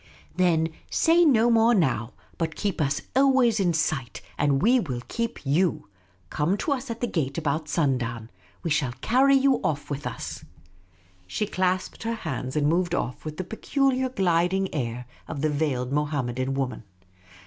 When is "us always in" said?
2.81-3.71